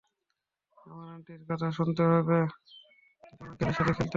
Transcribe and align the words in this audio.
Summer 0.77 1.07
আন্টির 1.13 1.41
কথা 1.49 1.67
শুনতে 1.71 2.03
হবে, 2.03 2.39
জন 3.27 3.45
আঙ্কেলের 3.45 3.73
সাথে 3.73 3.91
খেলতে 3.91 3.99
হবে। 3.99 4.09